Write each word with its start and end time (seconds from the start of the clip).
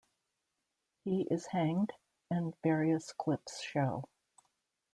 He 1.03 1.27
is 1.29 1.45
hanged 1.51 1.93
and 2.31 2.55
various 2.63 3.13
clips 3.13 3.61
show. 3.61 4.05